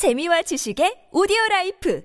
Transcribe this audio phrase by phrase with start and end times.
[0.00, 2.00] 재미와 지식의 오디오 라이프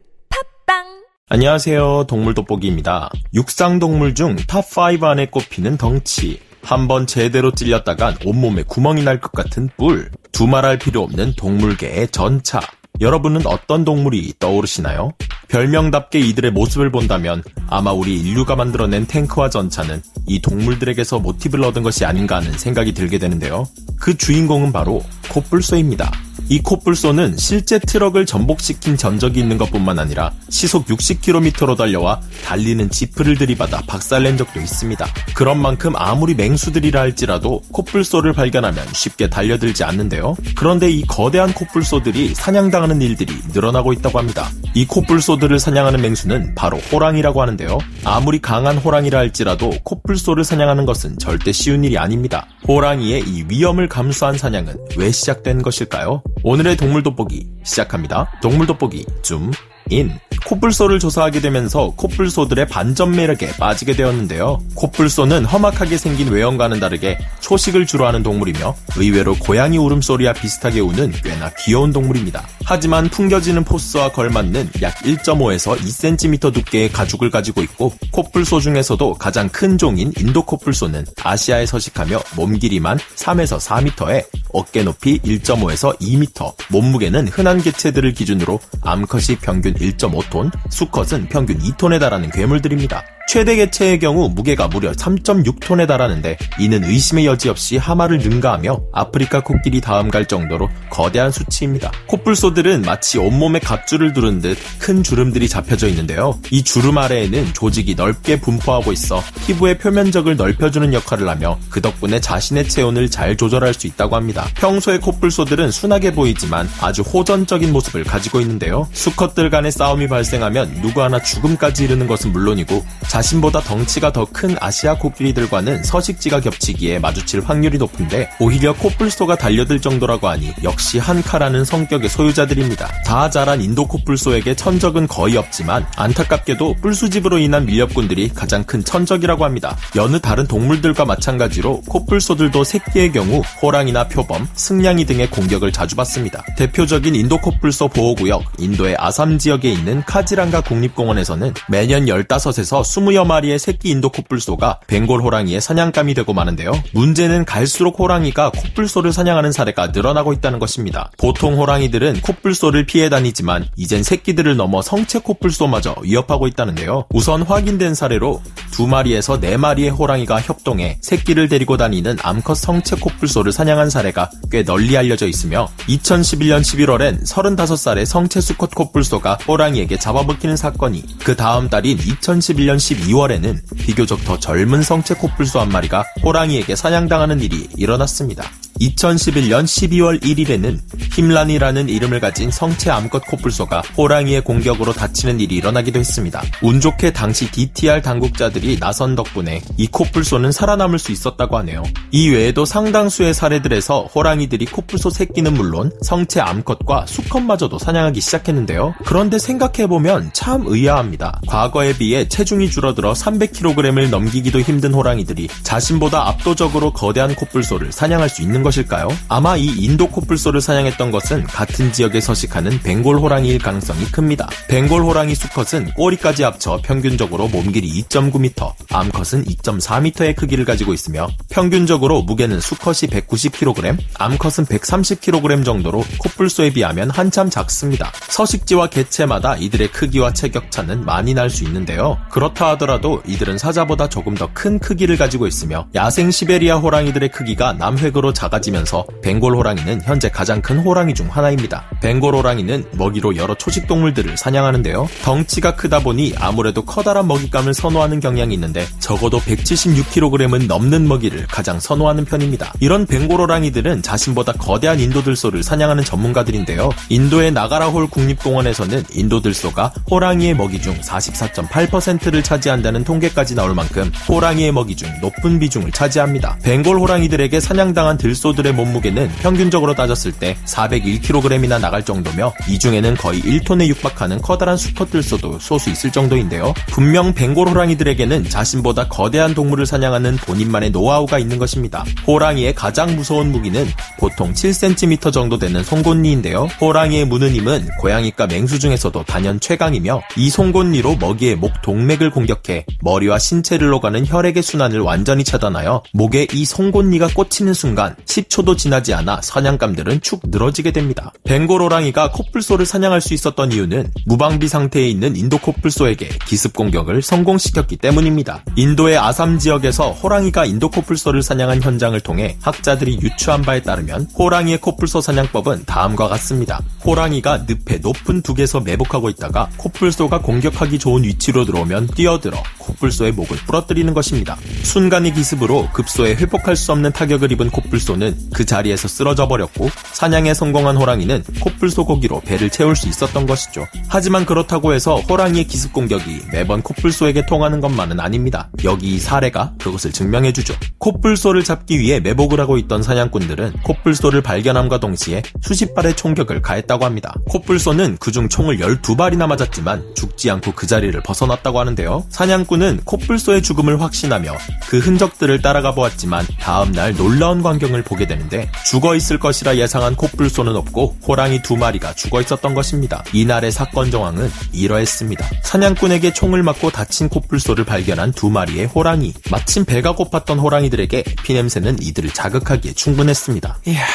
[0.68, 0.84] 팟빵
[1.30, 2.08] 안녕하세요.
[2.10, 3.10] 동물 돋보기입니다.
[3.34, 6.42] 육상 동물 중 top 5 안에 꼽히는 덩치.
[6.62, 10.12] 한 번 제대로 찔렸다간 온몸에 구멍이 날 것 같은 뿔.
[10.34, 12.60] 두말할 필요 없는 동물계의 전차.
[13.00, 15.12] 여러분은 어떤 동물이 떠오르시나요?
[15.48, 22.04] 별명답게 이들의 모습을 본다면 아마 우리 인류가 만들어낸 탱크와 전차는 이 동물들에게서 모티브를 얻은 것이
[22.04, 23.66] 아닌가 하는 생각이 들게 되는데요.
[24.02, 25.02] 그 주인공은 바로
[25.32, 26.12] 코뿔소입니다.
[26.48, 33.82] 이 코뿔소는 실제 트럭을 전복시킨 전적이 있는 것뿐만 아니라 시속 60km로 달려와 달리는 지프를 들이받아
[33.88, 35.06] 박살낸 적도 있습니다.
[35.34, 40.36] 그런 만큼 아무리 맹수들이라 할지라도 코뿔소를 발견하면 쉽게 달려들지 않는데요.
[40.56, 44.50] 그런데 이 거대한 코뿔소들이 사냥당하는 일들이 늘어나고 있다고 합니다.
[44.76, 47.80] 이 코뿔소들을 사냥하는 맹수는 바로 호랑이라고 하는데요.
[48.04, 52.46] 아무리 강한 호랑이라 할지라도 코뿔소를 사냥하는 것은 절대 쉬운 일이 아닙니다.
[52.68, 56.22] 호랑이의 이 위험을 감수한 사냥은 왜 시작된 것일까요?
[56.48, 58.32] 오늘의 동물 돋보기 시작합니다.
[58.40, 59.50] 동물 돋보기 줌
[59.90, 60.12] 인.
[60.46, 64.60] 코뿔소를 조사하게 되면서 코뿔소들의 반전 매력에 빠지게 되었는데요.
[64.76, 71.52] 코뿔소는 험악하게 생긴 외형과는 다르게 초식을 주로 하는 동물이며 의외로 고양이 울음소리와 비슷하게 우는 꽤나
[71.60, 72.48] 귀여운 동물입니다.
[72.64, 79.78] 하지만 풍겨지는 포스와 걸맞는 약 1.5에서 2cm 두께의 가죽을 가지고 있고 코뿔소 중에서도 가장 큰
[79.78, 87.62] 종인 인도 코뿔소는 아시아에 서식하며 몸 길이만 3에서 4m에 어깨 높이 1.5에서 2m, 몸무게는 흔한
[87.62, 93.15] 개체들을 기준으로 암컷이 평균 1.5톤, 수컷은 평균 2톤에 달하는 괴물들입니다.
[93.28, 99.82] 최대 개체의 경우 무게가 무려 3.6톤에 달하는데 이는 의심의 여지 없이 하마를 능가하며 아프리카 코끼리
[99.82, 101.92] 다음 갈 정도로 거대한 수치입니다.
[102.08, 106.40] 코뿔소들은 마치 온몸에 갑줄을 두른 듯 큰 주름들이 잡혀져 있는데요.
[106.52, 112.70] 이 주름 아래에는 조직이 넓게 분포하고 있어 피부의 표면적을 넓혀주는 역할을 하며 그 덕분에 자신의
[112.70, 114.48] 체온을 잘 조절할 수 있다고 합니다.
[114.56, 118.88] 평소에 코뿔소들은 순하게 보이지만 아주 호전적인 모습을 가지고 있는데요.
[118.94, 122.86] 수컷들 간의 싸움이 발생하면 누구 하나 죽음까지 이르는 것은 물론이고
[123.16, 130.28] 자신보다 덩치가 더 큰 아시아 코끼리들과는 서식지가 겹치기에 마주칠 확률이 높은데 오히려 코뿔소가 달려들 정도라고
[130.28, 132.92] 하니 역시 한칼 하는 성격의 소유자들입니다.
[133.06, 139.78] 다 자란 인도 코뿔소에게 천적은 거의 없지만 안타깝게도 뿔수집으로 인한 밀렵꾼들이 가장 큰 천적이라고 합니다.
[139.96, 146.44] 여느 다른 동물들과 마찬가지로 코뿔소들도 새끼의 경우 호랑이나 표범, 승냥이 등의 공격을 자주 받습니다.
[146.58, 153.90] 대표적인 인도 코뿔소 보호구역 인도의 아삼 지역에 있는 카지랑가 국립공원에서는 매년 15에서 20여 마리의 새끼
[153.90, 156.72] 인도 코뿔소가 벵골 호랑이의 사냥감이 되고 마는데요.
[156.94, 161.12] 문제는 갈수록 호랑이가 코뿔소를 사냥하는 사례가 늘어나고 있다는 것입니다.
[161.18, 167.06] 보통 호랑이들은 코뿔소를 피해 다니지만 이젠 새끼들을 넘어 성체 코뿔소마저 위협하고 있다는데요.
[167.14, 173.52] 우선 확인된 사례로 두 마리에서 네 마리의 호랑이가 협동해 새끼를 데리고 다니는 암컷 성체 코뿔소를
[173.52, 181.04] 사냥한 사례가 꽤 널리 알려져 있으며 2011년 11월엔 35살의 성체 수컷 코뿔소가 호랑이에게 잡아먹히는 사건이
[181.24, 187.68] 그 다음 달인 2011년 12월에는 비교적 더 젊은 성체 코뿔소 한 마리가 호랑이에게 사냥당하는 일이
[187.76, 188.44] 일어났습니다.
[188.80, 190.80] 2011년 12월 1일에는
[191.14, 196.44] 힘란이라는 이름을 가진 성체 암컷 코뿔소가 호랑이의 공격으로 다치는 일이 일어나기도 했습니다.
[196.62, 201.84] 운 좋게 당시 DTR 당국자들이 나선 덕분에 이 코뿔소는 살아남을 수 있었다고 하네요.
[202.12, 208.96] 이 외에도 상당수의 사례들에서 호랑이들이 코뿔소 새끼는 물론 성체 암컷과 수컷마저도 사냥하기 시작했는데요.
[209.06, 211.40] 그런데 생각해보면 참 의아합니다.
[211.48, 218.65] 과거에 비해 체중이 줄어들어 300kg을 넘기기도 힘든 호랑이들이 자신보다 압도적으로 거대한 코뿔소를 사냥할 수 있는
[218.66, 219.08] 것일까요?
[219.30, 224.50] 아마 이 인도 코뿔소를 사냥했던 것은 같은 지역에 서식하는 벵골 호랑이일 가능성이 큽니다.
[224.68, 232.60] 벵골 호랑이 수컷은 꼬리까지 합쳐 평균적으로 몸길이 2.9m, 암컷은 2.4m의 크기를 가지고 있으며 평균적으로 무게는
[232.60, 238.12] 수컷이 190kg, 암컷은 130kg 정도로 코뿔소에 비하면 한참 작습니다.
[238.30, 242.18] 서식지와 개체마다 이들의 크기와 체격 차는 많이 날 수 있는데요.
[242.32, 248.34] 그렇다 하더라도 이들은 사자보다 조금 더 큰 크기를 가지고 있으며 야생 시베리아 호랑이들의 크기가 남획으로
[248.34, 251.86] 작아 작아지면서 벵골 호랑이는 현재 가장 큰 호랑이 중 하나입니다.
[252.02, 255.08] 벵골 호랑이는 먹이로 여러 초식 동물들을 사냥하는데요.
[255.24, 262.26] 덩치가 크다 보니 아무래도 커다란 먹잇감을 선호하는 경향이 있는데 적어도 176kg은 넘는 먹이를 가장 선호하는
[262.26, 262.74] 편입니다.
[262.80, 266.90] 이런 벵골 호랑이들은 자신보다 거대한 인도들소를 사냥하는 전문가들인데요.
[267.10, 275.10] 인도의 나가라홀 국립공원에서는 인도들소가 호랑이의 먹이 중 44.8%를 차지한다는 통계까지 나올 만큼 호랑이의 먹이 중
[275.22, 276.58] 높은 비중을 차지합니다.
[276.64, 283.42] 벵골 호랑이들에게 사냥당한 들소 코뿔소들의 몸무게는 평균적으로 따졌을 때 401kg이나 나갈 정도며 이 중에는 거의
[283.42, 286.74] 1톤에 육박하는 커다란 수컷들소도 소수 있을 정도인데요.
[286.88, 292.06] 분명 벵골 호랑이들에게는 자신보다 거대한 동물을 사냥하는 본인만의 노하우가 있는 것입니다.
[292.28, 293.86] 호랑이의 가장 무서운 무기는
[294.20, 296.68] 보통 7cm 정도 되는 송곳니인데요.
[296.80, 303.40] 호랑이의 무는 힘은 고양이과 맹수 중에서도 단연 최강이며 이 송곳니로 먹이의 목 동맥을 공격해 머리와
[303.40, 310.22] 신체를 오가는 혈액의 순환을 완전히 차단하여 목에 이 송곳니가 꽂히는 순간 10초도 지나지 않아 사냥감들은
[310.22, 311.32] 축 늘어지게 됩니다.
[311.46, 317.98] 벵골 호랑이가 코뿔소를 사냥할 수 있었던 이유는 무방비 상태에 있는 인도 코뿔소에게 기습 공격을 성공시켰기
[317.98, 318.64] 때문입니다.
[318.76, 325.22] 인도의 아삼 지역에서 호랑이가 인도 코뿔소를 사냥한 현장을 통해 학자들이 유추한 바에 따르면 호랑이의 코뿔소
[325.22, 326.82] 사냥법은 다음과 같습니다.
[327.06, 334.14] 호랑이가 늪에 높은 둑에서 매복하고 있다가 코뿔소가 공격하기 좋은 위치로 들어오면 뛰어들어 코뿔소의 목을 부러뜨리는
[334.14, 334.58] 것입니다.
[334.84, 340.96] 순간의 기습으로 급소에 회복할 수 없는 타격을 입은 코뿔소는 그 자리에서 쓰러져 버렸고 사냥에 성공한
[340.96, 343.86] 호랑이는 코뿔 소 고기로 배를 채울 수 있었던 것이죠.
[344.08, 348.70] 하지만 그렇다고 해서 호랑이의 기습 공격이 매번 코뿔소에게 통하는 것만은 아닙니다.
[348.84, 350.74] 여기 이 사례가 그것을 증명해주죠.
[351.00, 357.34] 코뿔소를 잡기 위해 매복을 하고 있던 사냥꾼들은 코뿔소를 발견함과 동시에 수십 발의 총격을 가했다고 합니다.
[357.50, 362.26] 코뿔소는 그중 총을 12발이나 맞았지만 죽지 않고 그 자리를 벗어났다고 하는데요.
[362.30, 364.56] 사냥꾼은 코뿔소의 죽음을 확신하며
[364.88, 371.18] 그 흔적들을 따라가 보았지만 다음날 놀라운 광경을 보게 되는데 죽어 있을 것이라 예상한 코뿔소는 없고
[371.28, 373.26] 호랑이 두 마리가 죽어 있었던 것입니다.
[373.34, 375.46] 이날의 사건 정황은 이러했습니다.
[375.64, 379.34] 사냥꾼에게 총을 맞고 다친 코뿔소를 발견한 두 마리의 호랑이.
[379.52, 383.80] 마침 배가 고팠던 호랑이들에게 피냄새는 이들을 자극하기에 충분했습니다.
[383.88, 384.06] 이야,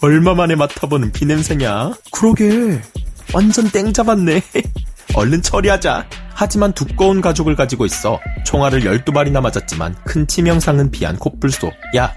[0.00, 1.92] 얼마 만에 맡아보는 피냄새냐?
[2.10, 2.80] 그러게,
[3.34, 4.42] 완전 땡 잡았네.
[5.14, 6.06] 얼른 처리하자.
[6.34, 11.70] 하지만 두꺼운 가죽을 가지고 있어 총알을 12발이나 맞았지만 큰 치명상은 피한 코뿔소.
[11.96, 12.14] 야,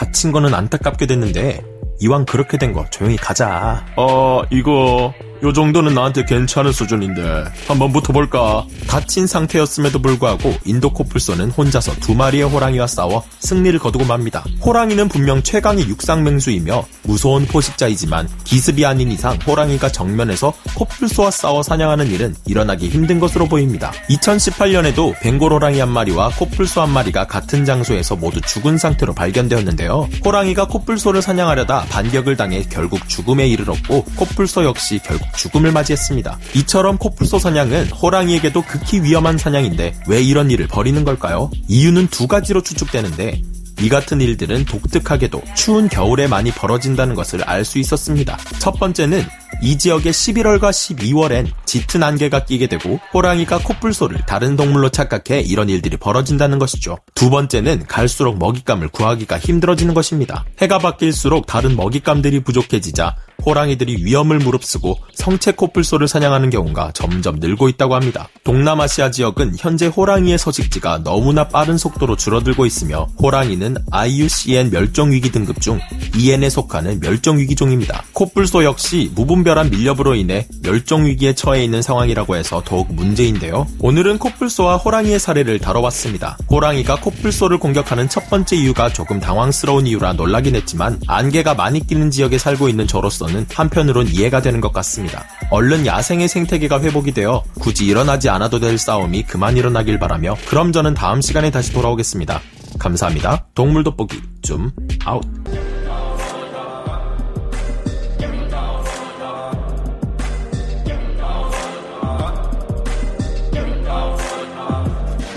[0.00, 1.62] 다친 거는 안타깝게 됐는데
[2.00, 3.84] 이왕 그렇게 된 거 조용히 가자.
[3.96, 8.66] 어, 이거 요 정도는 나한테 괜찮은 수준인데 한번 붙어볼까?
[8.86, 14.44] 다친 상태였음에도 불구하고 인도 코뿔소는 혼자서 두 마리의 호랑이와 싸워 승리를 거두고 맙니다.
[14.62, 22.34] 호랑이는 분명 최강의 육상맹수이며 무서운 포식자이지만 기습이 아닌 이상 호랑이가 정면에서 코뿔소와 싸워 사냥하는 일은
[22.44, 23.92] 일어나기 힘든 것으로 보입니다.
[24.10, 30.08] 2018년에도 벵골 호랑이 한 마리와 코뿔소 한 마리가 같은 장소에서 모두 죽은 상태로 발견되었는데요.
[30.22, 36.38] 호랑이가 코뿔소를 사냥하려다 반격을 당해 결국 죽음에 이르렀고 코뿔소 역시 결국 죽음을 맞이했습니다.
[36.56, 41.50] 이처럼 코뿔소 사냥은 호랑이에게도 극히 위험한 사냥인데 왜 이런 일을 벌이는 걸까요?
[41.68, 43.42] 이유는 두 가지로 추측되는데
[43.80, 48.36] 이 같은 일들은 독특하게도 추운 겨울에 많이 벌어진다는 것을 알 수 있었습니다.
[48.58, 49.24] 첫 번째는
[49.62, 55.96] 이 지역의 11월과 12월엔 짙은 안개가 끼게 되고 호랑이가 코뿔소를 다른 동물로 착각해 이런 일들이
[55.96, 56.98] 벌어진다는 것이죠.
[57.14, 60.44] 두 번째는 갈수록 먹잇감을 구하기가 힘들어지는 것입니다.
[60.60, 67.94] 해가 바뀔수록 다른 먹잇감들이 부족해지자 호랑이들이 위험을 무릅쓰고 성체 코뿔소를 사냥하는 경우가 점점 늘고 있다고
[67.94, 68.28] 합니다.
[68.44, 75.80] 동남아시아 지역은 현재 호랑이의 서식지가 너무나 빠른 속도로 줄어들고 있으며 호랑이는 IUCN 멸종위기 등급 중
[76.16, 78.04] EN에 속하는 멸종위기종입니다.
[78.12, 83.66] 코뿔소 역시 무분별한 밀렵으로 인해 멸종위기에 처해 있는 상황이라고 해서 더욱 문제인데요.
[83.78, 86.38] 오늘은 코뿔소와 호랑이의 사례를 다뤄봤습니다.
[86.50, 92.38] 호랑이가 코뿔소를 공격하는 첫 번째 이유가 조금 당황스러운 이유라 놀라긴 했지만 안개가 많이 끼는 지역에
[92.38, 95.24] 살고 있는 저로서 는 한편으론 이해가 되는 것 같습니다.
[95.50, 100.94] 얼른 야생의 생태계가 회복이 되어 굳이 일어나지 않아도 될 싸움이 그만 일어나길 바라며 그럼 저는
[100.94, 102.40] 다음 시간에 다시 돌아오겠습니다.
[102.78, 103.46] 감사합니다.
[103.54, 104.72] 동물 돋보기 좀
[105.04, 105.22] 아웃.